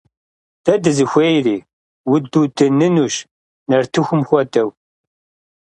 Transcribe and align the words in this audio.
Дэ 0.63 0.73
дызыхуейри? 0.83 1.57
Удудынынущ! 2.11 3.15
Нартыхум 3.69 4.21
хуэдэу. 4.27 4.69